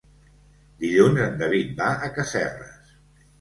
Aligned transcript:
Dilluns 0.83 1.21
en 1.25 1.35
David 1.41 1.75
va 1.83 1.91
a 2.09 2.11
Casserres. 2.17 2.97